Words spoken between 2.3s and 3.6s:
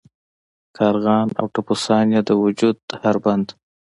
وجود هر بند.